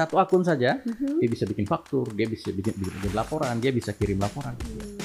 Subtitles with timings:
[0.00, 1.20] satu akun saja, Mhm.
[1.20, 4.56] dia bisa bikin faktur, dia bisa bikin, bikin, bikin laporan, dia bisa kirim laporan.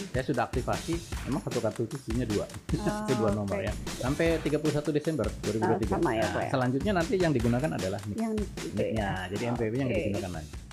[0.10, 0.96] Saya sudah aktifasi,
[1.28, 2.48] memang satu kartu itu isinya dua,
[3.04, 3.76] itu dua nomor ya.
[4.00, 5.92] Sampai 31 Desember 2023.
[5.92, 6.50] sama ya, Nah, ya?
[6.50, 8.18] Selanjutnya nanti yang digunakan adalah NIK.
[8.18, 8.34] Yang
[8.96, 9.12] ya.
[9.28, 10.00] Jadi NPWP yang Oke.
[10.00, 10.65] digunakan lagi.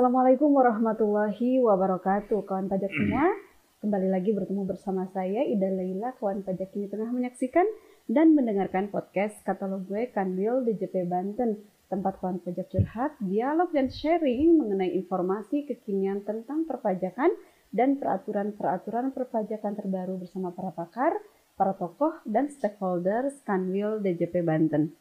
[0.00, 3.36] Assalamualaikum warahmatullahi wabarakatuh kawan pajak semua.
[3.84, 7.68] Kembali lagi bertemu bersama saya Ida Leila, kawan pajak ini tengah menyaksikan
[8.08, 11.60] dan mendengarkan podcast katalog gue Kanwil DJP Banten.
[11.92, 17.36] Tempat kawan pajak curhat, dialog dan sharing mengenai informasi kekinian tentang perpajakan
[17.68, 21.12] dan peraturan-peraturan perpajakan terbaru bersama para pakar,
[21.60, 24.96] para tokoh, dan stakeholders Kanwil DJP Banten.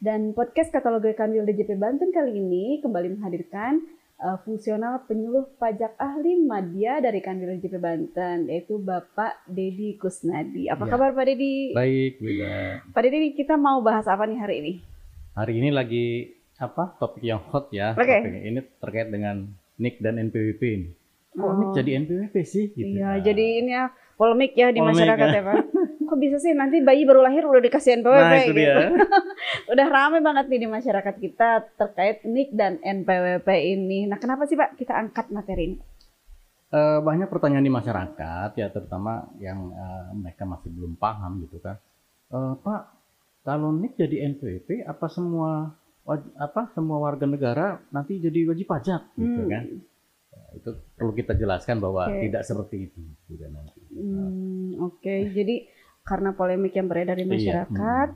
[0.00, 5.94] Dan podcast katalog gue Kanwil DJP Banten kali ini kembali menghadirkan uh, fungsional penyuluh pajak
[5.96, 10.66] ahli media dari Kanwil DJP Banten yaitu Bapak Dedi Kusnadi.
[10.66, 10.90] Apa Ya.
[10.90, 11.72] kabar Pak Dedi?
[11.72, 12.82] Baik, Wida.
[12.88, 14.72] Pak Dedi kita mau bahas apa nih hari ini?
[15.32, 16.06] Hari ini lagi
[16.56, 17.94] apa topik yang hot ya.
[17.94, 18.18] Oke.
[18.18, 20.88] Topik ini terkait dengan NIK dan NPWP ini.
[21.30, 21.54] Kok Oh.
[21.54, 22.64] NIK jadi NPWP sih?
[22.68, 22.98] Gitu.
[22.98, 25.34] Iya, Nah, jadi ini ya polemik ya di Polemik, masyarakat ya.
[25.34, 25.56] ya Pak.
[26.08, 28.58] Kok bisa sih nanti bayi baru lahir udah dikasih NPWP Nah, itu gitu?
[28.58, 28.74] dia.
[29.72, 34.04] Udah rame banget nih di masyarakat kita terkait NIK dan NPWP ini.
[34.04, 35.76] Nah, kenapa sih Pak kita angkat materi ini?
[36.68, 41.76] Eh, banyak pertanyaan di masyarakat ya terutama yang eh, mereka masih belum paham gitu kan.
[42.28, 42.82] Eh, Pak,
[43.42, 45.76] kalau NIK jadi NPWP apa semua
[46.34, 49.50] apa semua warga negara nanti jadi wajib pajak gitu Hmm.
[49.50, 49.64] kan?
[50.28, 52.20] Ya, itu perlu kita jelaskan bahwa Oke.
[52.22, 53.80] tidak seperti itu juga nanti.
[53.90, 55.68] Hmm, Oke, jadi
[56.08, 57.32] karena polemik yang beredar di Iya,
[57.68, 58.08] masyarakat,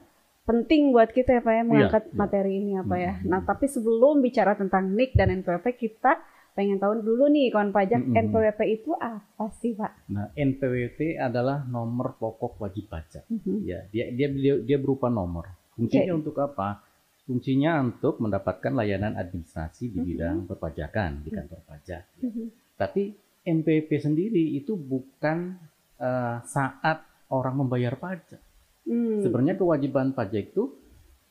[0.42, 2.14] penting buat kita ya Pak ya mengangkat iya.
[2.16, 3.12] materi ini apa ya.
[3.20, 3.28] Hmm.
[3.28, 6.18] Nah, tapi sebelum bicara tentang NIK dan NPWP, kita
[6.52, 8.12] pengen tahu dulu nih kawan pajak Hmm.
[8.12, 10.08] NPWP itu apa sih Pak?
[10.12, 13.24] Nah, NPWP adalah nomor pokok wajib pajak.
[13.28, 13.64] Mhm.
[13.64, 15.48] Ya, dia dia dia, dia berupa nomor.
[15.76, 16.84] Fungsinya untuk apa?
[17.24, 22.02] Fungsinya untuk mendapatkan layanan administrasi di bidang perpajakan di kantor pajak.
[22.18, 22.28] ya.
[22.28, 22.44] Mhm.
[22.76, 23.02] Tapi
[23.42, 25.56] NPWP sendiri itu bukan
[25.96, 26.98] eh, saat
[27.32, 28.38] orang membayar pajak.
[28.84, 29.24] Hmm.
[29.24, 30.76] Sebenarnya kewajiban pajak itu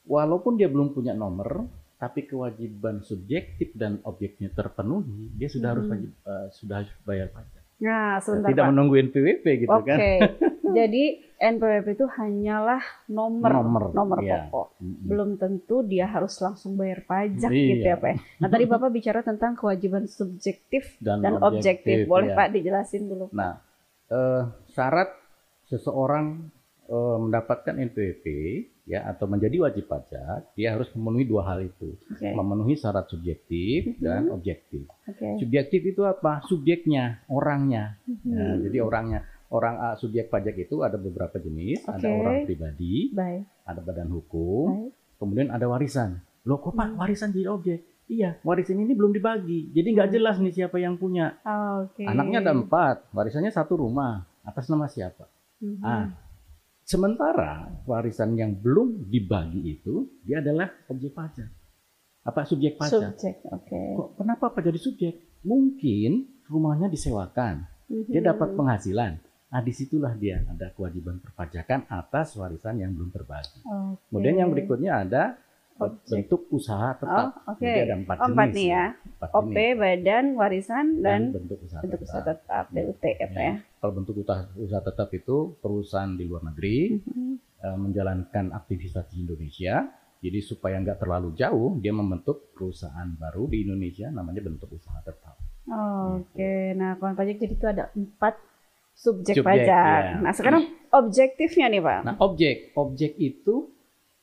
[0.03, 5.91] walaupun dia belum punya nomor, tapi kewajiban subjektif dan objeknya terpenuhi, dia sudah harus Mhm.
[5.93, 7.61] wajib eh, sudah harus bayar pajak.
[7.81, 8.69] Nah, sebentar Tidak Pak.
[8.69, 9.85] menunggu NPWP gitu Oke.
[9.85, 9.97] kan.
[10.77, 11.03] jadi
[11.41, 14.45] NPWP itu hanyalah nomor Nomor, nomor iya.
[14.47, 14.77] pokok.
[14.79, 17.65] Belum tentu dia harus langsung bayar pajak Iya.
[17.73, 18.13] gitu ya Pak.
[18.37, 22.05] Nah, tadi Bapak bicara tentang kewajiban subjektif dan, objektif.
[22.05, 22.37] Boleh ya.
[22.37, 23.33] Pak dijelasin dulu.
[23.33, 23.57] Nah,
[24.07, 25.09] eh, syarat
[25.71, 26.51] seseorang
[26.83, 28.25] eh, mendapatkan NPWP
[28.83, 32.27] ya atau menjadi wajib pajak, dia harus memenuhi dua hal itu, Oke.
[32.27, 34.03] memenuhi syarat subjektif Mhm.
[34.03, 34.83] dan objektif.
[35.07, 35.39] Oke.
[35.39, 36.43] Subjektif itu apa?
[36.43, 37.95] Subjeknya, orangnya.
[38.03, 38.27] Mhm.
[38.27, 42.17] Nah, jadi orangnya, orang ah, subjek pajak itu ada beberapa jenis, ada Oke.
[42.17, 43.47] orang pribadi, Baik.
[43.63, 44.91] ada badan hukum, Baik.
[45.15, 46.19] kemudian ada warisan.
[46.43, 46.99] Loh, kok Pak Hmm.
[46.99, 47.79] warisan jadi objek?
[48.11, 50.15] Iya, warisan ini belum dibagi, jadi nggak Hmm.
[50.19, 51.39] jelas nih siapa yang punya.
[51.79, 52.03] Oke.
[52.03, 54.27] Anaknya ada empat, warisannya satu rumah.
[54.43, 55.31] Atas nama siapa?
[55.61, 55.81] Mhm.
[55.85, 56.09] Ah,
[56.83, 61.49] sementara warisan yang belum dibagi itu dia adalah objek pajak.
[62.21, 63.17] Apa subjek pajak?
[63.17, 63.41] Subjek.
[63.49, 63.81] Oke.
[63.97, 65.13] Kok kenapa Pak jadi subjek?
[65.41, 67.65] Mungkin rumahnya disewakan,
[68.09, 68.27] dia Mhm.
[68.29, 69.13] dapat penghasilan.
[69.51, 73.59] Nah, di situlah dia ada kewajiban perpajakan atas warisan yang belum terbagi.
[73.61, 73.99] Oke.
[74.07, 75.23] Kemudian yang berikutnya ada.
[75.79, 77.27] Bentuk usaha Oh, tetap.
[77.47, 77.61] oke.
[77.61, 78.85] Jadi ada empat Oh, empat jenis nih ya.
[78.93, 79.77] Empat OP, jenis.
[79.77, 82.37] badan, warisan, dan, dan bentuk usaha bentuk usaha tetap.
[82.45, 83.55] tetap BUT ya Pak ya.
[83.81, 87.33] Kalau bentuk usaha, usaha tetap itu perusahaan di luar negeri Mhm.
[87.61, 89.85] eh, menjalankan aktivitas di Indonesia.
[90.21, 95.33] Jadi supaya nggak terlalu jauh, dia membentuk perusahaan baru di Indonesia, namanya bentuk usaha tetap.
[95.65, 98.37] Oke, nah kawan pajak jadi itu ada empat
[98.93, 100.01] subjek, Subjek, pajak.
[100.03, 100.21] iya.
[100.21, 100.61] Nah sekarang
[100.93, 101.99] objektifnya nih Pak.
[102.01, 103.69] Nah, objek, objek itu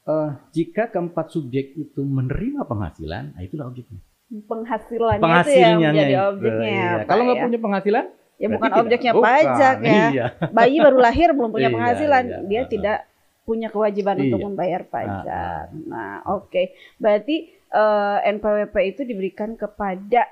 [0.09, 4.01] eh, jika keempat subjek itu menerima penghasilan, nah itulah objeknya.
[4.29, 6.69] Penghasilannya, Penghasilannya itu yang menjadi itu, objeknya.
[6.69, 6.89] iya.
[6.95, 7.45] Pak, Kalau nggak ya.
[7.45, 8.83] punya penghasilan, ya berarti bukan tidak.
[8.83, 9.93] objeknya Bukan, pajak ya.
[10.13, 10.27] Iya.
[10.51, 12.39] Bayi baru lahir belum punya Iya, penghasilan, iya.
[12.45, 12.99] dia tidak
[13.43, 14.47] punya kewajiban untuk Iya.
[14.47, 15.65] membayar pajak.
[15.89, 16.63] Nah, oke.
[16.97, 17.37] Berarti
[17.69, 20.25] eh, NPWP itu diberikan kepada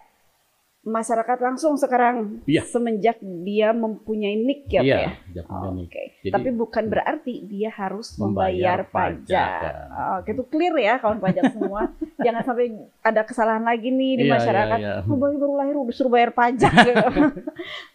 [0.87, 2.62] masyarakat langsung sekarang Iya.
[2.62, 4.97] semenjak dia mempunyai NIK ya, Iya,
[5.35, 5.43] ya?
[5.75, 5.85] nih.
[5.85, 6.03] Oke.
[6.23, 9.27] Jadi- Tapi bukan berarti dia harus Membayar membayar, pajak.
[9.27, 9.75] pajak.
[10.17, 11.91] Oke, itu clear ya kawan pajak semua.
[12.25, 12.67] Jangan sampai
[13.00, 14.79] ada kesalahan lagi nih di Iya, masyarakat.
[14.79, 15.11] iya, iya.
[15.11, 16.71] Oh, baru lahir udah suruh bayar pajak.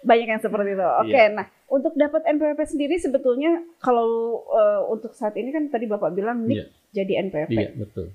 [0.03, 0.87] Banyak yang seperti itu.
[0.99, 1.31] Oke, Iya.
[1.31, 4.07] nah untuk dapat NPWP sendiri sebetulnya kalau
[4.51, 6.65] eh, untuk saat ini kan tadi Bapak bilang NIK Iya.
[6.93, 7.51] jadi NPWP.
[7.55, 8.11] Iya, betul.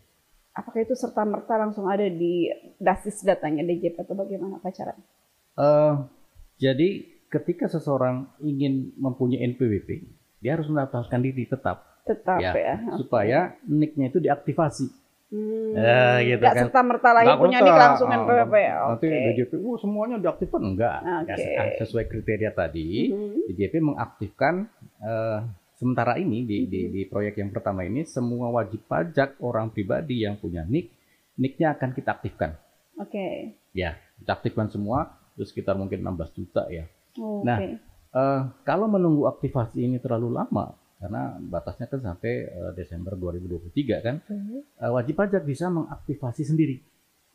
[0.57, 5.05] Apakah itu serta merta langsung ada di basis datanya DJP atau bagaimana Pak caranya?
[5.55, 5.95] Eh,
[6.57, 6.89] jadi
[7.29, 9.89] ketika seseorang ingin mempunyai NPWP,
[10.39, 12.75] dia harus mendaftarkan diri tetap Tetap Ya, ya.
[12.95, 14.87] supaya nicknya itu diaktifasi.
[15.27, 16.65] Hmm, Ya, gitu nggak kan.
[16.71, 18.75] serta merta lagi Nggak punya nik langsung ah, NPWP ya.
[18.79, 19.19] Nanti Oke.
[19.27, 20.99] DJP, oh semuanya diaktifkan enggak?
[21.03, 21.35] Ya, Oke.
[21.35, 23.51] se- sesuai kriteria tadi, Mhm.
[23.51, 24.55] DJP mengaktifkan
[25.03, 25.39] eh,
[25.77, 26.93] sementara ini di, di, Mhm.
[26.93, 30.91] di proyek yang pertama ini semua wajib pajak orang pribadi yang punya nick,
[31.37, 32.57] nicknya akan kita aktifkan.
[32.97, 33.55] Oke.
[33.71, 35.05] Ya, kita aktifkan semua,
[35.37, 36.89] itu sekitar mungkin 16 juta ya.
[37.15, 37.45] Oke.
[37.45, 37.59] Nah,
[38.17, 44.25] Eh, kalau menunggu aktivasi ini terlalu lama, karena batasnya kan sampai eh, Desember 2023 kan,
[44.25, 46.81] eh, wajib pajak bisa mengaktifasi sendiri.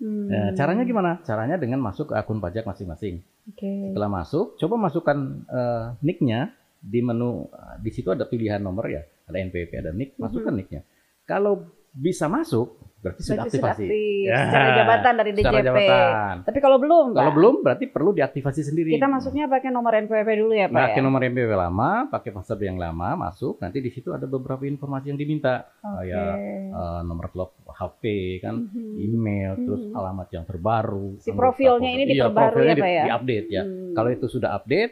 [0.02, 1.22] Hmm, Nah, caranya gimana?
[1.22, 3.22] Caranya dengan masuk ke akun pajak masing-masing.
[3.46, 3.94] Oke.
[3.94, 6.50] Setelah masuk, coba masukkan eh, nicknya
[6.82, 7.46] di menu.
[7.48, 10.18] eh, Di situ ada pilihan nomor ya, ada NPWP, ada nick.
[10.18, 10.82] Masukkan nicknya.
[11.24, 11.62] Kalau
[11.92, 13.84] bisa masuk, berarti sudah Berarti sudah aktivasi.
[13.84, 15.68] aktif Ya, secara jabatan dari secara DJP.
[15.68, 16.36] jabatan.
[16.42, 18.90] Tapi kalau belum, Kalau Pak, belum, berarti perlu diaktifasi sendiri.
[18.92, 21.04] kita masuknya pakai nomor NPWP dulu ya, Pak Pakai ya?
[21.04, 23.60] nomor NPWP lama, pakai password yang lama, masuk.
[23.60, 26.08] Nanti di situ ada beberapa informasi yang diminta, Oke.
[26.08, 26.34] kayak
[26.72, 28.04] eh, nomor telepon HP
[28.40, 28.94] kan, Mhm.
[29.04, 29.94] email, terus Mhm.
[29.94, 31.20] alamat yang terbaru.
[31.20, 33.04] Si profilnya ini Iya, diperbarui profilnya ya, Pak di- ya?
[33.06, 33.64] Diupdate ya.
[33.64, 33.92] Hmm.
[33.92, 34.92] Kalau itu sudah update,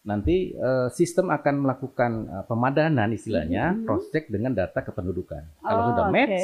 [0.00, 3.84] nanti eh, sistem akan melakukan eh, pemadanan istilahnya, Mhm.
[3.84, 5.42] cross check dengan data kependudukan.
[5.58, 6.12] Kalau Oh, sudah oke.
[6.12, 6.40] match,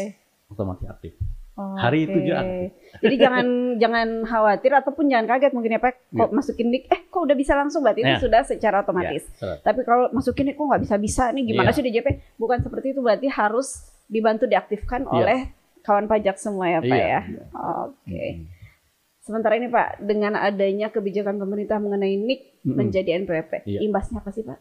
[0.48, 1.14] otomatis aktif.
[1.54, 2.24] Hari itu Oke.
[2.24, 2.68] juga aktif.
[2.98, 3.46] Jadi jangan
[3.82, 5.94] jangan khawatir ataupun jangan kaget mungkin ya Pak.
[6.10, 8.18] Kok masukin nick, eh kok udah bisa langsung berarti itu Ya.
[8.18, 9.22] sudah secara otomatis.
[9.24, 9.58] Ya, seret.
[9.62, 11.76] Tapi kalau masukin nick kok nggak bisa bisa nih gimana Iya.
[11.78, 12.08] sih DJP?
[12.34, 13.68] Bukan seperti itu berarti harus
[14.04, 15.14] dibantu diaktifkan Iya.
[15.14, 15.38] oleh
[15.80, 17.20] kawan pajak semua ya Pak Iya, ya.
[17.22, 17.42] iya.
[17.54, 18.02] Oke.
[18.10, 18.42] Hmm.
[19.24, 22.76] Sementara ini Pak, dengan adanya kebijakan pemerintah mengenai NIK Mm-mm.
[22.76, 23.80] menjadi NPWP, Iya.
[23.82, 24.60] imbasnya apa sih Pak?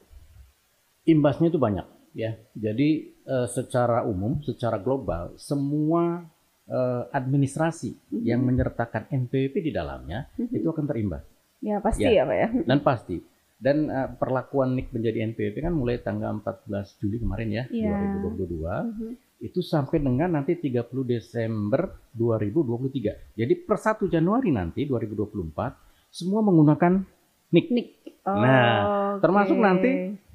[1.04, 1.84] imbasnya itu banyak
[2.14, 2.32] ya.
[2.56, 2.90] Jadi
[3.22, 6.24] eh, secara umum, secara global, semua
[6.64, 8.24] eh, administrasi Mhm.
[8.24, 10.52] yang menyertakan NPWP di dalamnya Mhm.
[10.54, 11.24] itu akan terimbas
[11.60, 12.24] Ya pasti ya, Ya.
[12.24, 12.48] Pak ya.
[12.72, 13.20] dan pasti.
[13.60, 17.92] Dan eh, perlakuan NIK menjadi NPWP kan mulai tanggal 14 Juli kemarin ya, Iya.
[18.32, 19.12] 2022 Mhm.
[19.44, 23.36] Itu sampai dengan nanti 30 Desember 2023.
[23.36, 27.04] Jadi per 1 Januari nanti 2024 semua menggunakan
[27.52, 27.68] NIK.
[27.70, 27.92] NIK.
[28.24, 29.64] Nah, termasuk Oke.
[29.64, 29.92] nanti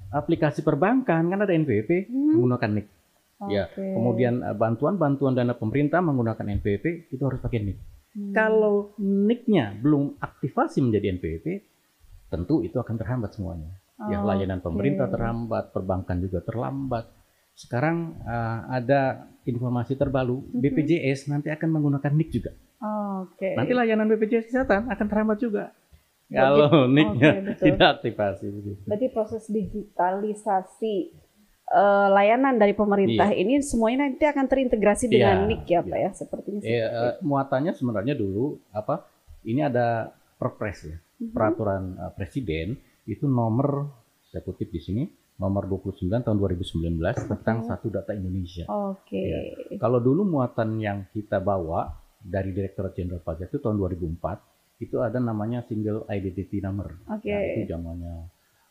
[0.09, 2.33] Aplikasi perbankan kan ada NPWP Hmm.
[2.33, 2.89] menggunakan NIK.
[3.53, 3.85] Ya, Oke.
[3.93, 7.79] Kemudian eh, bantuan-bantuan dana pemerintah menggunakan NPWP itu harus pakai NIK.
[8.17, 8.33] Hmm.
[8.33, 11.47] Kalau NIK-nya belum aktivasi menjadi NPWP,
[12.33, 13.69] tentu itu akan terhambat semuanya.
[14.09, 14.73] Ya, Oh, layanan oke.
[14.73, 17.05] pemerintah terhambat, perbankan juga terlambat.
[17.59, 20.61] Sekarang eh, ada informasi terbaru, Mhm.
[20.63, 22.53] BPJS nanti akan menggunakan NIK juga.
[23.19, 23.59] Oke.
[23.59, 25.75] Nanti layanan BPJS kesehatan akan terhambat juga.
[26.29, 27.65] Kalau NIK-nya betul.
[27.67, 28.83] tidak aktivasi begitu.
[28.87, 30.95] Berarti proses digitalisasi
[31.69, 35.81] eh, layanan dari pemerintah ini semuanya nanti akan terintegrasi dengan Iya, NIK ya, iya.
[35.83, 36.61] Pak ya, sepertinya.
[36.63, 39.05] Eh, eh, muatannya sebenarnya dulu apa?
[39.43, 40.09] Ini ada
[40.39, 41.35] Perpres ya, Mhm.
[41.35, 42.67] peraturan eh, presiden
[43.05, 43.91] itu nomor
[44.23, 45.03] saya kutip di sini
[45.39, 46.99] nomor 29 tahun 2019
[47.31, 47.67] tentang Oke.
[47.67, 48.67] satu data Indonesia.
[48.67, 49.15] Oke.
[49.17, 49.39] Iya.
[49.79, 55.19] Kalau dulu muatan yang kita bawa dari Direktorat Jenderal Pajak itu tahun 2004 itu ada
[55.19, 56.99] namanya single identity number.
[57.07, 57.31] Oke.
[57.31, 58.15] Nah, itu zamannya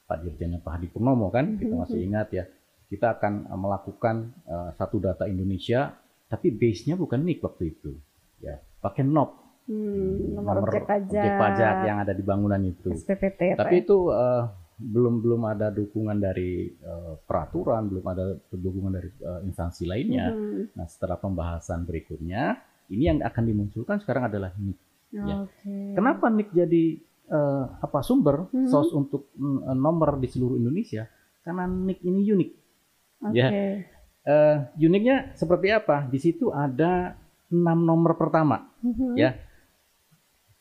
[0.04, 1.82] Pak Dirjen Pak Hadi Purnomo kan, kita Mhm.
[1.84, 2.44] masih ingat ya.
[2.88, 5.96] Kita akan eh, melakukan eh, satu data Indonesia,
[6.28, 7.92] tapi base-nya bukan NIK waktu itu.
[8.40, 9.32] Ya, pakai NOP,
[9.68, 12.88] Hmm, nomor, objek pajak, pajak yang ada di bangunan itu.
[12.94, 13.56] SPPT ya.
[13.60, 13.84] Tapi ya?
[13.84, 14.44] itu eh,
[14.78, 20.30] belum belum ada dukungan dari eh, peraturan, belum ada dukungan dari eh, instansi lainnya.
[20.30, 20.78] Mhm.
[20.78, 22.62] Nah, setelah pembahasan berikutnya,
[22.94, 24.80] ini yang akan dimunculkan sekarang adalah NIK.
[25.18, 25.36] Ya.
[25.44, 25.76] Oke.
[25.98, 26.84] Kenapa NIK jadi
[27.28, 28.70] eh, apa sumber Mhm.
[28.70, 31.10] source untuk mm, nomor di seluruh Indonesia?
[31.42, 32.50] Karena NIK ini unik.
[33.28, 33.36] Oke.
[33.36, 33.50] ya.
[34.28, 36.06] Eh, uniknya seperti apa?
[36.06, 37.16] Di situ ada
[37.50, 38.68] enam nomor pertama.
[38.86, 39.16] Mhm.
[39.18, 39.40] Ya.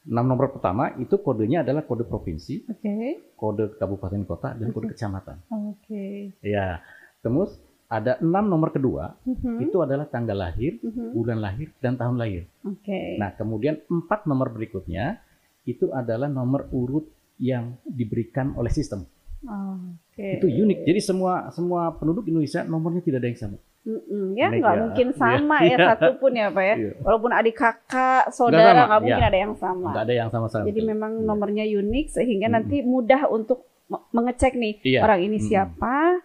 [0.07, 3.35] Enam nomor pertama itu kodenya adalah kode provinsi, Oke.
[3.35, 5.43] kode kabupaten kota, dan kode kecamatan.
[5.51, 6.31] Oke.
[6.47, 6.79] Ya.
[7.27, 7.59] Terus
[7.91, 9.67] ada enam nomor kedua Mhm.
[9.67, 11.11] itu adalah tanggal lahir, Mhm.
[11.11, 12.47] bulan lahir, dan tahun lahir.
[12.63, 13.19] Oke.
[13.19, 15.19] Nah, kemudian empat nomor berikutnya
[15.67, 17.11] itu adalah nomor urut
[17.43, 19.07] yang diberikan oleh sistem.
[19.43, 20.39] Oke.
[20.39, 20.87] Itu unik.
[20.87, 23.59] Jadi semua semua penduduk Indonesia nomornya tidak ada yang sama.
[23.87, 24.81] Mm-mm, ya nggak ya.
[24.83, 25.17] mungkin Iya.
[25.17, 25.87] sama ya Iya.
[25.89, 26.75] satu pun ya pak ya.
[26.77, 26.91] Iya.
[27.01, 29.31] Walaupun adik kakak, saudara nggak mungkin iya.
[29.31, 29.89] ada yang sama.
[29.89, 30.67] Nggak ada yang sama sama.
[30.67, 31.25] Jadi memang Iya.
[31.25, 32.57] nomornya unik sehingga Mm-mm.
[32.59, 35.01] nanti mudah untuk me- mengecek nih Iya.
[35.01, 35.47] orang ini Mm-mm.
[35.47, 36.19] siapa,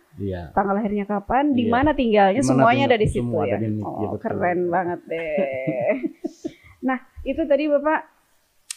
[0.52, 3.56] tanggal lahirnya kapan, di mana tinggalnya, Di mana semuanya tinggal- ada di situ semua ya.
[3.56, 4.20] di oh ya, betul.
[4.20, 5.94] keren banget deh.
[6.90, 8.00] nah itu tadi bapak,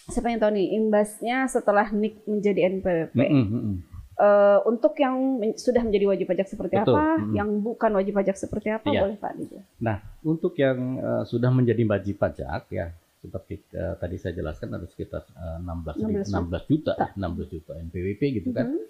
[0.05, 3.17] saya pengen tahu nih imbasnya setelah NIK menjadi NPWP.
[3.17, 3.94] Mm-mm.
[4.17, 7.35] Eh, untuk yang men- sudah menjadi wajib pajak seperti Betul, apa, mm.
[7.35, 9.01] yang bukan wajib pajak seperti apa, Iya.
[9.03, 9.75] boleh Pak dijelaskan.
[9.81, 14.87] Nah, untuk yang eh, sudah menjadi wajib pajak ya, seperti eh, tadi saya jelaskan ada
[14.87, 18.67] sekitar eh, 16 ribu- 16 16 juta, ya, 16 juta NPWP gitu kan.
[18.69, 18.83] Mhm.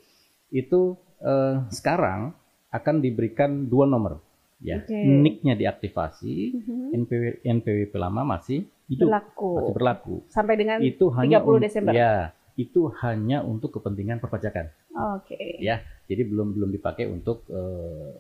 [0.52, 0.80] Itu
[1.18, 2.36] eh, sekarang
[2.68, 4.20] akan diberikan dua nomor
[4.60, 4.76] ya.
[4.78, 4.92] Oke.
[4.92, 6.84] NIK-nya diaktifasi, Mhm.
[6.96, 10.14] NPW, NPWP lama masih hidup, Berlaku masih berlaku.
[10.26, 11.92] sampai dengan Itu hanya 30 un- Desember.
[11.92, 14.70] Ya, itu hanya untuk kepentingan perpajakan.
[15.16, 15.58] Oke.
[15.58, 17.42] Ya, jadi belum belum dipakai untuk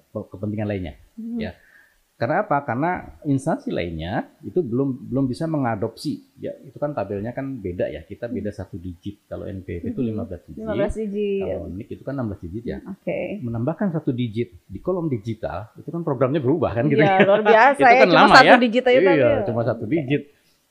[0.06, 0.94] pe- kepentingan lainnya.
[1.14, 1.38] Mhm.
[1.38, 1.52] Ya.
[2.14, 2.62] Karena apa?
[2.62, 2.90] Karena
[3.24, 6.22] instansi lainnya itu belum belum bisa mengadopsi.
[6.38, 8.02] Ya, itu kan tabelnya kan beda ya.
[8.02, 9.26] Kita beda satu digit.
[9.26, 10.10] Kalau NPWP itu Mhm.
[10.14, 10.62] 15 digit.
[10.62, 11.42] 15 digit.
[11.42, 12.78] Kalau NIK itu kan 16 digit ya.
[12.86, 13.18] Oke.
[13.40, 17.78] Menambahkan satu digit di kolom digital itu kan programnya berubah kan gitu Iya, luar biasa
[17.78, 17.98] Itu ya.
[17.98, 18.56] kan Cuma lama satu ya.
[18.58, 19.30] digit aja iya, ya.
[19.42, 20.22] cuma satu digit.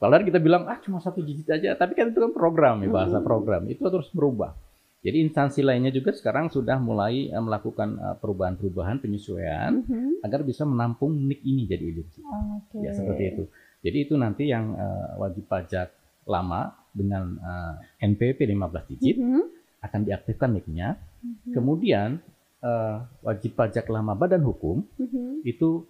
[0.03, 3.17] Padahal kita bilang ah cuma satu digit aja, tapi kan itu kan program ya bahasa
[3.17, 3.25] Mhm.
[3.25, 3.61] program.
[3.71, 4.51] Itu terus berubah.
[4.99, 10.19] Jadi instansi lainnya juga sekarang sudah mulai eh, melakukan eh, perubahan-perubahan penyesuaian Mhm.
[10.19, 12.19] agar bisa menampung NIK ini jadi identik.
[12.19, 12.83] Oke.
[12.83, 13.43] Ya seperti itu.
[13.79, 15.87] Jadi itu nanti yang eh, wajib pajak
[16.25, 19.43] lama dengan eh, NPWP 15 digit Mhm.
[19.81, 20.99] akan diaktifkan NIK-nya.
[21.21, 21.51] Mhm.
[21.51, 22.19] Kemudian
[22.59, 25.43] eh, wajib pajak lama badan hukum Mhm.
[25.43, 25.83] itu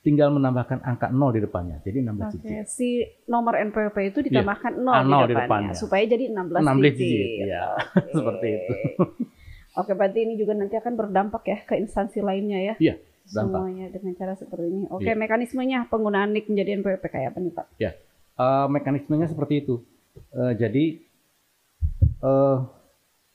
[0.00, 1.78] tinggal menambahkan angka 0 di depannya.
[1.80, 2.66] Jadi 16 Oke, digit.
[2.66, 2.88] si
[3.24, 5.72] nomor NPWP itu ditambahkan nol Ah, di, nol di depannya, depannya.
[5.74, 6.98] supaya jadi 16, 16 digit.
[6.98, 7.64] digit, ya.
[7.72, 8.10] Oke.
[8.18, 8.74] Seperti itu.
[9.72, 12.74] Oke, berarti ini juga nanti akan berdampak ya ke instansi lainnya ya.
[12.76, 12.94] Iya,
[13.30, 13.56] dampak.
[13.56, 14.84] Semuanya dengan cara seperti ini.
[14.86, 15.16] Oke, Iya.
[15.16, 17.66] mekanismenya penggunaan NIK menjadi NPWP kayak apa nih Pak?
[17.78, 19.80] Eh, mekanismenya seperti itu.
[20.30, 20.84] Eh, jadi
[22.20, 22.56] eh,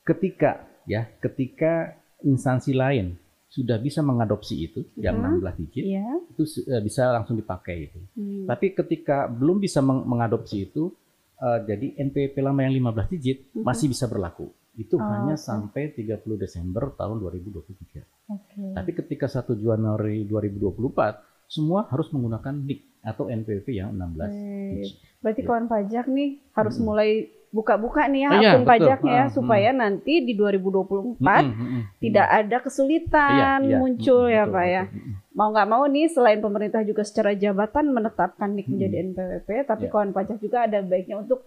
[0.03, 0.51] ketika
[0.85, 3.17] ya, ketika instansi lain
[3.47, 5.39] sudah bisa mengadopsi itu yang Mhm.
[5.39, 6.07] 16 digit Iya.
[6.27, 7.99] itu eh, bisa langsung dipakai itu.
[8.13, 8.43] Hmm.
[8.45, 10.91] Tapi ketika belum bisa meng- mengadopsi itu
[11.37, 13.61] eh, jadi NPWP lama yang 15 digit Mhm.
[13.61, 14.49] masih bisa berlaku.
[14.73, 15.41] Itu Oh, hanya oke.
[15.43, 18.01] sampai 30 Desember tahun 2023.
[18.27, 18.73] Oke.
[18.73, 24.73] Tapi ketika 1 Januari 2024 semua harus menggunakan NIK atau NPWP yang 16 Baik.
[24.75, 24.93] digit.
[25.17, 25.47] Berarti Ya.
[25.47, 26.85] kawan pajak nih harus Mm-mm.
[26.85, 27.09] mulai
[27.47, 28.69] buka-buka nih ya iya, akun betul.
[28.69, 32.39] pajaknya ya Ah, supaya nanti di 2024 Mm-mm, mm-mm, tidak mm-mm.
[32.43, 33.77] ada kesulitan Iya, iya.
[33.77, 34.83] muncul ya betul, Pak ya.
[34.85, 35.11] betul.
[35.31, 38.73] Mau nggak mau nih selain pemerintah juga secara jabatan menetapkan NIK Mm-mm.
[38.73, 39.89] menjadi NPWP, tapi Ya.
[39.89, 41.45] kawan pajak juga ada baiknya untuk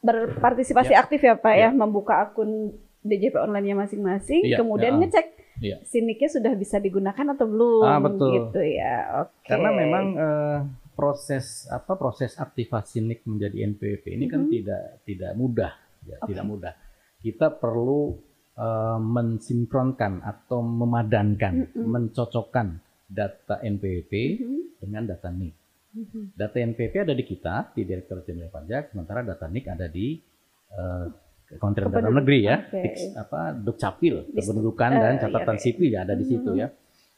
[0.00, 5.00] berpartisipasi aktif ya Pak ya, membuka akun DJP online-nya masing-masing, Iya, kemudian ya.
[5.00, 5.76] ngecek Iya.
[5.82, 8.30] si NIK-nya sudah bisa digunakan atau belum Ah, betul.
[8.32, 8.94] gitu ya.
[9.22, 9.46] Oke.
[9.48, 10.56] Karena memang eh,
[10.92, 14.50] proses apa proses aktivasi NIK menjadi NPWP ini kan Mhm.
[14.50, 15.72] tidak tidak mudah,
[16.02, 16.28] ya, Oke.
[16.28, 16.72] tidak mudah.
[17.18, 18.18] Kita perlu
[18.52, 21.88] eh, mensinkronkan atau memadankan, Mm-mm.
[21.88, 25.54] mencocokkan data NPWP Mhm, dengan data NIK.
[25.94, 26.22] mhm.
[26.34, 30.20] Data NPWP ada di kita di Direktorat Jenderal Pajak, sementara data NIK ada di
[30.68, 31.06] eh,
[31.50, 32.76] Kementerian Dalam Negeri ya, oke.
[32.78, 35.62] Diks- apa Dukcapil, kependudukan eh, dan iya, catatan oke.
[35.62, 36.58] sipil ya ada di situ Mhm.
[36.58, 36.68] ya.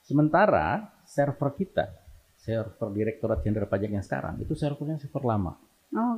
[0.00, 0.66] Sementara
[1.04, 1.84] server kita,
[2.44, 5.56] server Direktorat Jenderal Pajak yang sekarang itu servernya server lama.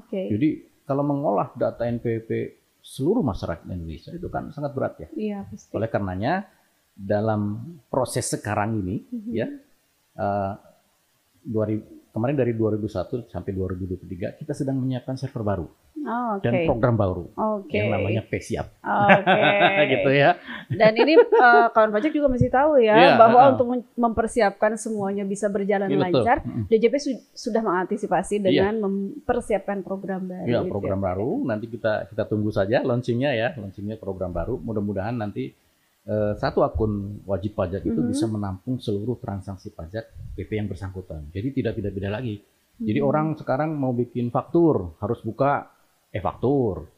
[0.02, 0.26] Oke.
[0.26, 0.48] Jadi
[0.82, 2.30] kalau mengolah data NPWP
[2.82, 5.08] seluruh masyarakat Indonesia itu kan sangat berat ya.
[5.14, 5.70] Iya pasti.
[5.70, 6.50] Oleh karenanya
[6.96, 7.42] dalam
[7.86, 9.30] proses sekarang ini Mhm.
[9.30, 9.46] ya
[10.16, 10.52] eh,
[11.46, 15.66] 2000 kemarin dari 2001 sampai 2023 kita sedang menyiapkan server baru
[16.06, 16.46] Oh, Oke.
[16.46, 17.74] dan program baru Oke.
[17.74, 19.42] yang namanya PSIAP Oke.
[19.92, 20.38] gitu ya.
[20.68, 23.52] Dan ini eh, kawan pajak juga mesti tahu ya Iya, bahwa uh-uh.
[23.52, 26.14] untuk mem- mempersiapkan semuanya bisa berjalan Iya, betul.
[26.22, 26.64] lancar, Mm-mm.
[26.68, 30.46] DJP su- sudah mengantisipasi dengan mempersiapkan program baru.
[30.46, 34.56] Ya, gitu program baru nanti kita kita tunggu saja launchingnya ya, launchingnya program baru.
[34.56, 35.50] Mudah-mudahan nanti
[36.04, 38.08] eh, satu akun wajib pajak itu Mhm.
[38.08, 41.26] bisa menampung seluruh transaksi pajak PP yang bersangkutan.
[41.28, 42.38] Jadi tidak beda-beda lagi.
[42.76, 43.08] Jadi Hmm.
[43.08, 45.66] orang sekarang mau bikin faktur harus buka
[46.16, 46.88] e-faktur,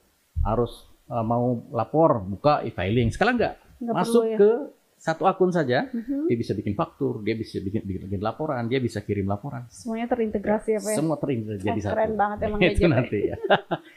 [0.41, 0.73] harus
[1.07, 3.09] eh, mau lapor buka e-filing.
[3.09, 4.37] Sekarang enggak, Nggak masuk perlu ya.
[4.37, 4.51] ke
[4.99, 6.27] satu akun saja, Mhm.
[6.27, 9.63] dia bisa bikin faktur, dia bisa bikin, bikin, bikin laporan, dia bisa kirim laporan.
[9.69, 10.97] Semuanya terintegrasi ya Pak ya.
[10.99, 11.95] Semua terintegrasi jadi Oh, satu.
[11.95, 12.91] keren banget emang itu DJP.
[12.91, 13.37] nanti ya.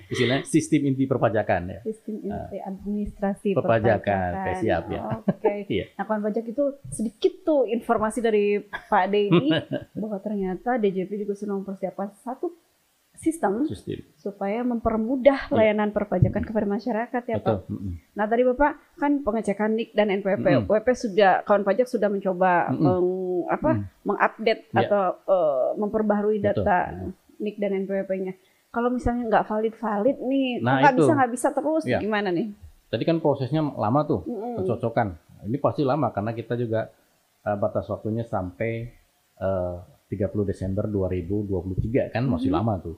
[0.08, 1.80] Istilahnya sistem inti perpajakan ya.
[1.84, 3.58] Sistem inti administrasi Ah.
[3.58, 5.02] Perpajakan, Oke, siap ya.
[5.20, 5.54] Oke.
[5.74, 5.86] Iya.
[5.92, 9.50] Nah, kawan pajak itu sedikit tuh informasi dari Pak Denny
[9.98, 12.61] bahwa ternyata DJP juga sudah mempersiapkan satu
[13.22, 14.02] sistem Sistem.
[14.16, 17.46] supaya mempermudah layanan perpajakan kepada masyarakat ya Pak.
[17.46, 17.56] Iya.
[17.56, 17.58] Betul.
[17.70, 17.94] Mm-mm.
[18.12, 20.66] Nah tadi Bapak kan pengecekan NIK dan NPWP, Mm-mm.
[20.68, 22.82] WP sudah kawan pajak sudah mencoba Mm-mm.
[22.82, 23.84] meng- apa Mm.
[24.04, 24.80] mengupdate Ya.
[24.82, 26.66] atau eh, memperbaharui Betul.
[26.66, 26.78] data
[27.38, 28.34] NIK dan NPWP-nya.
[28.68, 31.98] Kalau misalnya nggak valid valid nih, Nah, nggak bisa nggak bisa terus Ya.
[31.98, 32.50] gimana nih?
[32.88, 34.58] Tadi kan prosesnya lama tuh, Mm-mm.
[34.58, 35.14] pencocokan.
[35.42, 36.90] Ini pasti lama karena kita juga
[37.42, 38.90] eh, batas waktunya sampai
[39.38, 39.76] eh,
[40.08, 42.56] 30 Desember 2023 kan masih Mhm.
[42.56, 42.96] lama tuh.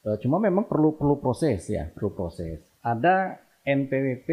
[0.00, 2.56] Eh, cuma memang perlu perlu proses ya, perlu proses.
[2.80, 4.28] Ada NPWP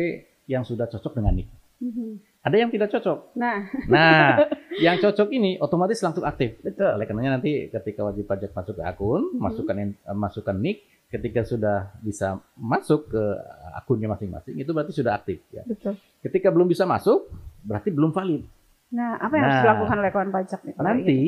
[0.48, 1.50] yang sudah cocok dengan NIK.
[1.78, 2.10] Mhm.
[2.42, 3.36] Ada yang tidak cocok.
[3.36, 4.40] Nah, Nah,
[4.86, 6.56] yang cocok ini otomatis langsung aktif.
[6.62, 6.88] betul.
[6.88, 9.40] Oleh karenanya nanti ketika wajib pajak masuk ke akun, Mhm.
[9.44, 13.24] masukkan eh, masukkan nick, ketika sudah bisa masuk ke
[13.74, 15.68] akunnya masing-masing, itu berarti sudah aktif ya.
[15.68, 16.00] Betul.
[16.20, 17.28] Ketika belum bisa masuk,
[17.62, 18.48] berarti belum valid.
[18.88, 20.74] Nah, apa yang harus Nah, dilakukan oleh kawan pajak nih?
[20.80, 21.20] Nanti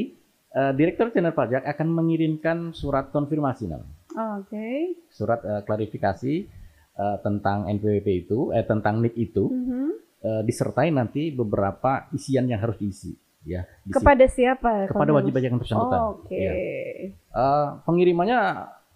[0.50, 3.99] eh, Direktur Jenderal Pajak akan mengirimkan surat konfirmasi namanya.
[4.20, 5.00] Oh, Oke.
[5.10, 6.34] Surat eh, klarifikasi
[6.94, 9.88] eh, tentang NPWP itu, eh tentang nick itu Mhm.
[10.20, 13.64] eh, disertai nanti beberapa isian yang harus diisi ya.
[13.82, 14.92] Di Kepada siapa?
[14.92, 16.00] kepada wajib pajak yang bersangkutan.
[16.02, 16.36] Oh, Oke.
[16.36, 16.52] Ya.
[16.52, 18.40] Eh, pengirimannya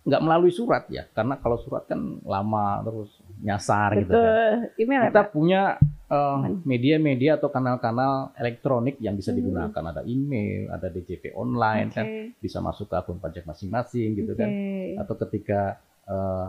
[0.04, 3.08] nggak melalui surat ya, karena kalau surat kan lama terus
[3.44, 4.24] nyasar gitu kan.
[4.24, 4.54] Betul.
[4.80, 5.30] Email Kita Pak?
[5.30, 5.62] punya
[6.06, 9.40] eh, media-media atau kanal-kanal elektronik yang bisa Hmm.
[9.40, 9.84] digunakan.
[9.90, 11.96] Ada email, ada DJP online Oke.
[11.96, 12.06] kan,
[12.38, 14.46] bisa masuk ke akun pajak masing-masing gitu kan.
[14.46, 14.96] Oke.
[14.98, 15.62] Atau ketika
[16.04, 16.48] eh,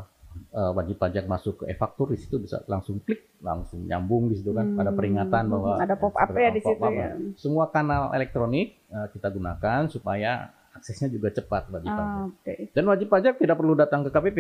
[0.53, 4.51] eh, wajib pajak masuk ke e-faktur di situ bisa langsung klik, langsung nyambung di situ
[4.51, 4.75] kan.
[4.75, 4.99] Ada Hmm.
[4.99, 7.09] peringatan bahwa ada pop up ya di situ ya.
[7.35, 12.05] Semua kanal elektronik eh, kita gunakan supaya aksesnya juga cepat wajib pajak.
[12.13, 12.55] Ah, Oke.
[12.69, 14.39] Dan wajib pajak tidak perlu datang ke KPP.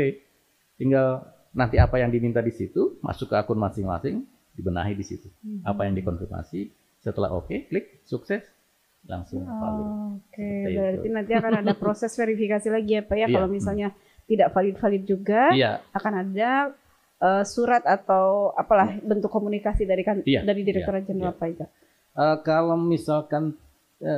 [0.76, 1.22] Tinggal
[1.54, 5.30] nanti apa yang diminta di situ masuk ke akun masing-masing, dibenahi di situ.
[5.42, 5.62] Mhm.
[5.64, 6.70] Apa yang dikonfirmasi,
[7.00, 8.42] setelah oke, klik sukses,
[9.06, 9.86] langsung valid.
[9.86, 11.14] Oh, Oke, Seperti berarti itu.
[11.14, 13.26] nanti akan ada proses verifikasi lagi ya Pak ya.
[13.26, 13.34] Iya.
[13.34, 13.88] Kalau misalnya
[14.24, 16.50] tidak valid-valid juga, Iya, akan ada
[17.20, 21.68] eh, surat atau apalah bentuk komunikasi dari kan Iya, dari Direktorat iya, Jenderal Pajak.
[22.14, 23.58] Eh, kalau misalkan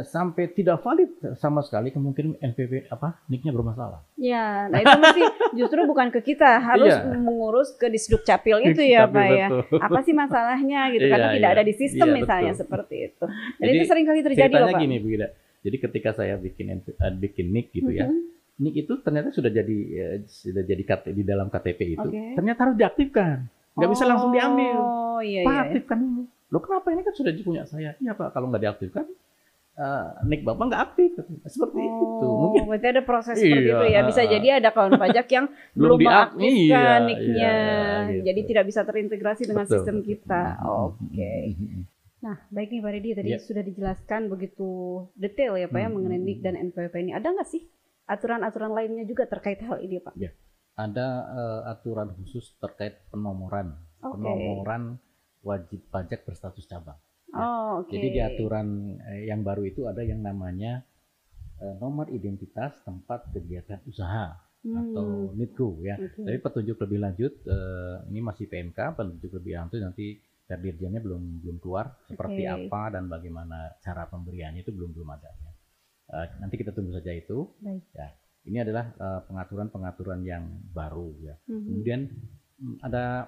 [0.02, 1.06] sampai tidak valid
[1.36, 4.02] sama sekali, kemungkinan NPWP apa nicknya bermasalah.
[4.16, 5.22] Ya, nah itu mesti
[5.60, 7.12] justru bukan ke kita, harus Iya.
[7.12, 9.48] mengurus ke Disduk Capil itu ya Tapi Pak ya.
[9.52, 9.78] betul.
[9.78, 11.54] Apa sih masalahnya gitu Iya, karena tidak iya.
[11.54, 12.62] ada di sistem Iya, misalnya betul.
[12.64, 13.24] seperti itu.
[13.24, 14.80] Dan Jadi, itu sering kali terjadi loh Pak.
[14.80, 15.28] gini, Bu Gida.
[15.60, 16.78] Jadi ketika saya bikin eh,
[17.12, 18.20] bikin nick gitu ya, Mhm.
[18.58, 22.34] nick itu ternyata sudah jadi eh, sudah jadi KT di dalam KTP itu, Oke.
[22.34, 23.44] ternyata harus diaktifkan.
[23.76, 24.76] Nggak bisa langsung diambil.
[24.78, 25.62] Oh iya Pak iya.
[25.68, 26.22] aktifkan dulu.
[26.46, 27.92] Loh kenapa ini kan sudah punya saya?
[27.98, 29.04] Iya Pak, kalau nggak diaktifkan,
[29.76, 31.10] eh, nick Bapak nggak aktif.
[31.44, 32.26] Seperti itu.
[32.26, 34.00] Oh, Mungkin berarti ada proses seperti Iya, itu ya.
[34.02, 34.28] Bisa ah.
[34.28, 38.22] jadi ada kawan pajak yang Belum mengaktifkan iya, nicknya, iya, gitu.
[38.24, 40.42] jadi tidak bisa terintegrasi dengan Betul, sistem kita.
[40.56, 41.32] Mhm, Oke.
[41.52, 41.80] mhm.
[42.16, 43.38] Nah, baik nih Pak Redi, tadi Iya.
[43.38, 44.68] sudah dijelaskan begitu
[45.14, 47.12] detail ya Pak ya Hmm, mengenai hmm, NIK dan NPWP ini.
[47.14, 47.62] Ada nggak sih
[48.08, 50.16] aturan-aturan lainnya juga terkait hal ini Pak?
[50.76, 54.16] Ada eh, aturan khusus terkait penomoran, Oke.
[54.18, 54.98] penomoran
[55.40, 56.98] wajib pajak berstatus cabang.
[57.36, 57.44] Ya.
[57.44, 57.92] Oh, oke.
[57.92, 58.66] Jadi di aturan
[59.12, 60.80] eh, yang baru itu ada yang namanya
[61.60, 65.94] eh, nomor identitas tempat kegiatan usaha Hmm, atau NITGO ya.
[65.94, 66.26] oke.
[66.26, 71.58] Tapi petunjuk lebih lanjut eh, ini masih PMK, petunjuk lebih lanjut nanti Dirjennya belum belum
[71.58, 72.70] keluar seperti Oke.
[72.70, 75.26] apa dan bagaimana cara pemberiannya itu belum belum ada.
[75.26, 75.50] ya.
[76.38, 77.50] Nanti kita tunggu saja itu.
[77.58, 77.82] Baik.
[77.90, 78.08] Ya,
[78.46, 78.94] ini adalah
[79.26, 81.34] pengaturan-pengaturan yang baru ya.
[81.50, 81.66] Mhm.
[81.66, 82.00] Kemudian
[82.62, 83.26] mm, ada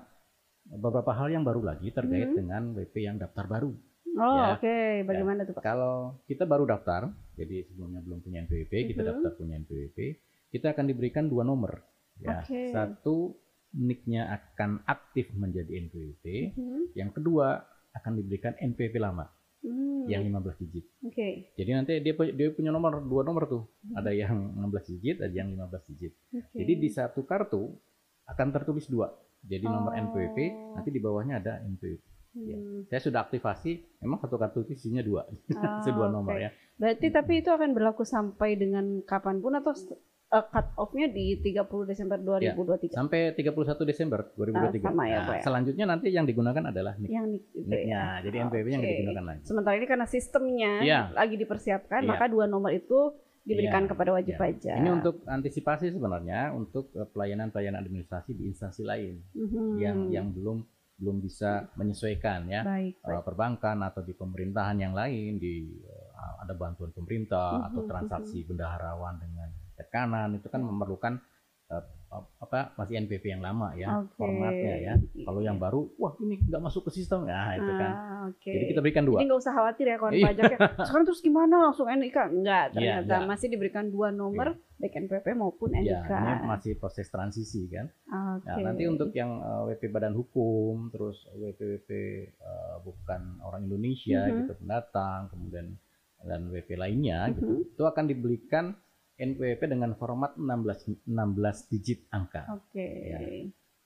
[0.70, 2.36] beberapa hal yang baru lagi terkait Mhm.
[2.38, 3.74] dengan WP yang daftar baru.
[4.16, 4.56] Oh, ya.
[4.56, 4.76] oke.
[5.04, 5.62] Bagaimana tuh Pak?
[5.62, 9.08] Kalau kita baru daftar, jadi sebelumnya belum punya NPWP, kita Mhm.
[9.10, 9.98] daftar punya NPWP,
[10.48, 11.84] kita akan diberikan dua nomor.
[12.18, 12.72] Ya, Oke.
[12.72, 13.36] satu
[13.70, 16.24] nicknya akan aktif menjadi NPWP,
[16.56, 16.80] Mhm.
[16.96, 20.86] yang kedua akan diberikan NPWP lama Hmm, yang 15 digit.
[21.02, 21.50] Oke.
[21.54, 23.94] Jadi nanti dia dia punya nomor dua nomor tuh, Mhm.
[23.94, 26.14] ada yang 16 digit, ada yang 15 digit.
[26.30, 26.54] Oke.
[26.54, 27.74] Jadi di satu kartu
[28.24, 29.10] akan tertulis dua.
[29.40, 29.98] Jadi nomor Oh.
[30.00, 30.38] NPWP,
[30.74, 32.02] nanti di bawahnya ada NPWP.
[32.40, 32.56] Ya.
[32.56, 32.80] Hmm.
[32.86, 36.50] Saya sudah aktifasi, memang satu kartu itu isinya dua, Ah, itu dua nomor ya.
[36.74, 39.74] Berarti tapi itu akan berlaku sampai dengan kapan pun atau
[40.30, 42.92] uh, cut off-nya di 30 Desember 2023?
[42.92, 44.78] Sampai 31 Desember 2023.
[44.78, 45.42] Ah, sama ya, Nah, Pak ya?
[45.42, 47.10] selanjutnya nanti yang digunakan adalah nick.
[47.10, 48.22] Yang nik Nicknya, ya.
[48.22, 48.90] jadi NPWP yang Oke.
[48.94, 49.40] digunakan lagi.
[49.42, 51.00] Sementara ini karena sistemnya Iya.
[51.12, 52.08] lagi dipersiapkan, Iya.
[52.08, 54.40] maka dua nomor itu diberikan Iya, kepada wajib iya.
[54.44, 54.76] pajak.
[54.76, 59.64] Ini untuk antisipasi sebenarnya untuk eh, pelayanan-pelayanan administrasi di instansi lain Mhm.
[59.80, 60.60] yang yang belum
[60.98, 62.62] belum bisa menyesuaikan ya.
[62.66, 63.22] baik, Eh, baik.
[63.24, 66.08] perbankan atau di pemerintahan yang lain di eh,
[66.42, 71.14] ada bantuan pemerintah atau Mhm, transaksi bendaharawan dengan tekanan itu kan memerlukan
[71.70, 74.16] eh, apa masih NPP yang lama ya Oke.
[74.16, 74.94] formatnya ya.
[75.20, 77.92] Kalau yang baru, wah ini nggak masuk ke sistem, nah itu kan.
[77.92, 78.48] Ah, oke.
[78.48, 79.20] Jadi kita berikan dua.
[79.20, 80.24] Jadi nggak usah khawatir ya kawan Iya.
[80.26, 80.58] pajak ya.
[80.88, 82.18] Sekarang terus gimana langsung NIK?
[82.32, 83.28] Enggak, Iya, ternyata enggak.
[83.28, 86.10] masih diberikan dua nomor baik NPP maupun Ya, NIK.
[86.10, 87.92] ini masih proses transisi kan.
[88.38, 88.48] Oke.
[88.48, 91.90] Nah, nanti untuk yang eh, WP Badan Hukum, terus WP WP
[92.32, 94.36] eh, bukan orang Indonesia Mhm.
[94.40, 95.76] gitu pendatang, kemudian
[96.18, 97.74] dan WP lainnya gitu, Mhm.
[97.74, 98.64] itu akan dibelikan
[99.18, 101.10] NPWP dengan format 16 16
[101.68, 102.46] digit angka.
[102.48, 102.86] Oke.
[103.04, 103.18] Ya.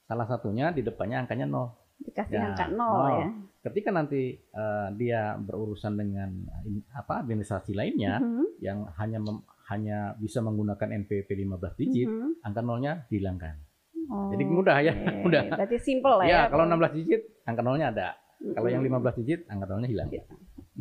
[0.05, 1.73] Salah satunya di depannya angkanya 0.
[1.99, 3.07] Dikasih Ya, angka nol nol.
[3.14, 3.29] ya.
[3.62, 8.45] Ketika nanti eh, dia berurusan dengan eh, apa administrasi lainnya Mhm.
[8.59, 12.42] yang hanya mem- hanya bisa menggunakan NPWP 15 digit, Mhm.
[12.42, 13.55] angka nolnya dihilangkan.
[14.05, 15.14] Oh, Jadi mudah ya, oke.
[15.25, 15.42] mudah.
[15.49, 16.35] Berarti simple lah ya.
[16.35, 18.09] Ya, kalau 16 digit angka nolnya ada.
[18.42, 20.11] Kalau yang 15 digit anggatannya hilang.
[20.11, 20.23] Iya.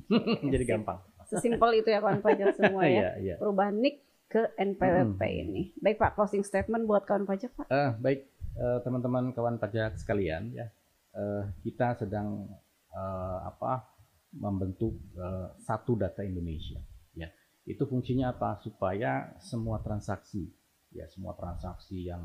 [0.57, 0.97] Jadi gampang.
[1.23, 2.91] Sesimpel itu ya kawan pajak semua ya.
[2.97, 3.35] Iya, iya.
[3.37, 3.95] Perubahan NIK
[4.31, 5.41] ke NPWP Hmm.
[5.43, 5.63] ini.
[5.75, 7.67] Baik Pak, closing statement buat kawan pajak Pak.
[7.67, 8.19] Eh, baik
[8.53, 10.71] eh, teman-teman kawan pajak sekalian ya,
[11.13, 12.47] eh, kita sedang
[12.91, 13.91] eh, apa
[14.31, 16.79] membentuk eh, satu data Indonesia.
[17.11, 17.27] Ya,
[17.63, 18.55] itu fungsinya apa?
[18.57, 20.47] Supaya semua transaksi,
[20.89, 22.23] ya semua transaksi yang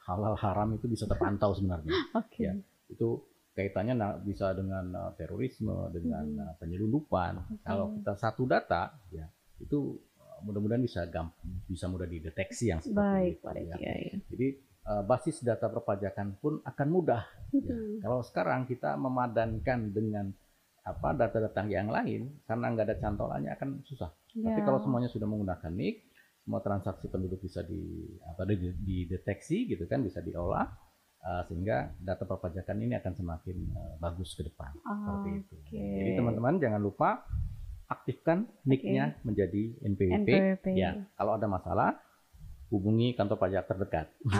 [0.00, 1.90] halal haram itu bisa terpantau sebenarnya.
[2.22, 2.46] Oke.
[2.46, 2.54] Ya.
[2.86, 6.54] Itu kaitannya bisa dengan terorisme, dengan Hmm.
[6.58, 7.62] penyelundupan.
[7.62, 9.26] Kalau kita satu data, ya
[9.58, 9.98] itu
[10.42, 13.44] mudah-mudahan bisa gampang, bisa mudah dideteksi yang seperti Baik, itu.
[13.44, 13.64] baik.
[13.66, 13.76] ya.
[13.78, 14.14] Ya, ya.
[14.26, 14.46] Jadi
[14.80, 17.22] eh, basis data perpajakan pun akan mudah.
[17.50, 17.70] Ya.
[17.70, 17.98] Hmm.
[18.00, 20.26] Kalau sekarang kita memadankan dengan
[20.80, 24.10] apa data-data yang lain, karena nggak ada cantolannya akan susah.
[24.30, 24.64] Tapi Ya.
[24.64, 25.96] kalau semuanya sudah menggunakan NIK,
[26.40, 27.78] semua transaksi penduduk bisa di
[28.24, 30.64] apa di- dideteksi gitu kan, bisa diolah
[31.20, 34.72] eh, sehingga data perpajakan ini akan semakin eh, bagus ke depan.
[34.72, 35.54] Seperti itu.
[35.60, 35.84] Oke.
[36.00, 37.28] Jadi teman-teman jangan lupa
[37.90, 40.14] aktifkan NIK-nya menjadi NPWP.
[40.22, 40.66] NPWP.
[40.72, 41.98] Ya, kalau ada masalah
[42.70, 44.06] hubungi kantor pajak terdekat.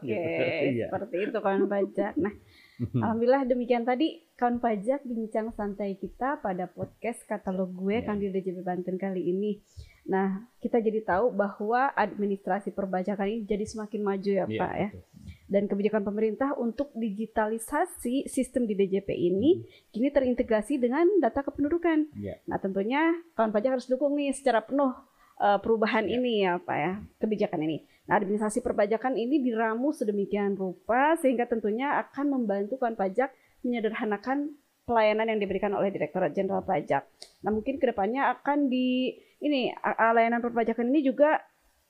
[0.00, 0.24] Oke,
[0.72, 0.88] Iya.
[0.88, 2.16] seperti itu kawan pajak.
[2.16, 2.32] Nah,
[3.04, 8.08] alhamdulillah demikian tadi kawan pajak bincang santai kita pada podcast katalog gue Iya.
[8.08, 9.60] Kandil DJP Banten kali ini.
[10.06, 14.88] Nah, kita jadi tahu bahwa administrasi perpajakan ini jadi semakin maju ya, Iya, Pak ya.
[14.88, 15.04] betul.
[15.46, 19.62] Dan kebijakan pemerintah untuk digitalisasi sistem di DJP ini
[19.94, 22.10] kini terintegrasi dengan data kependudukan.
[22.18, 22.42] Iya.
[22.50, 24.90] Nah, tentunya kawan pajak harus dukung nih secara penuh
[25.38, 26.18] eh, perubahan Ya.
[26.18, 27.86] ini ya, Pak ya, kebijakan ini.
[28.10, 33.30] Nah, administrasi perpajakan ini diramu sedemikian rupa sehingga tentunya akan membantu kawan pajak
[33.62, 34.54] menyederhanakan
[34.86, 37.02] pelayanan yang diberikan oleh Direktorat Jenderal Pajak.
[37.42, 41.42] Nah, mungkin ke depannya akan di ini layanan perpajakan ini juga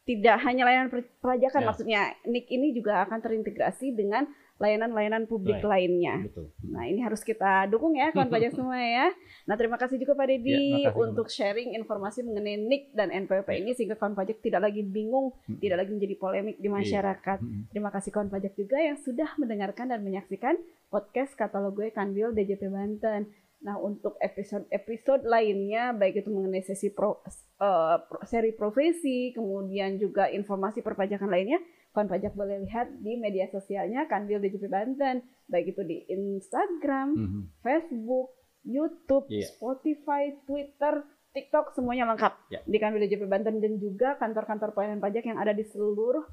[0.07, 1.67] tidak hanya layanan perpajakan, Ya.
[1.67, 4.25] maksudnya NIK ini juga akan terintegrasi dengan
[4.57, 5.69] layanan-layanan publik Baik.
[5.69, 6.15] lainnya.
[6.25, 6.49] Betul.
[6.65, 9.13] Nah, ini harus kita dukung ya kawan pajak semua ya.
[9.45, 13.59] Nah, terima kasih juga Pak Dedi Ya, untuk sharing informasi mengenai NIK dan NPWP Ya.
[13.61, 15.61] ini sehingga kawan pajak tidak lagi bingung, Mm-mm.
[15.61, 16.73] tidak lagi menjadi polemik di Iya.
[16.73, 17.39] masyarakat.
[17.39, 17.69] Mm-mm.
[17.69, 22.71] Terima kasih kawan pajak juga yang sudah mendengarkan dan menyaksikan podcast katalog gue Kanwil DJP
[22.71, 23.29] Banten.
[23.59, 27.25] Nah, untuk episode-episode lainnya baik itu mengenai sesi pro,
[27.57, 31.57] pro- seri profesi, kemudian juga informasi perpajakan lainnya,
[31.91, 37.41] kawan pajak boleh lihat di media sosialnya Kanwil DJP Banten, baik itu di Instagram, Mhm.
[37.61, 39.49] Facebook, YouTube, Iya.
[39.49, 41.01] Spotify, Twitter,
[41.33, 42.61] TikTok semuanya lengkap Ya.
[42.63, 46.25] di Kanwil DJP Banten dan juga kantor-kantor pelayanan pajak yang ada di seluruh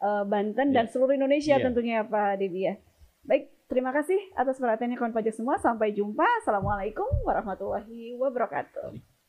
[0.00, 0.90] eh, Banten dan Iya.
[0.90, 1.62] seluruh Indonesia Iya.
[1.62, 2.74] tentunya Pak Dedi ya.
[3.20, 5.56] Baik, terima kasih atas perhatiannya kawan pajak semua.
[5.62, 6.26] Sampai jumpa.
[6.42, 9.19] Assalamualaikum warahmatullahi wabarakatuh.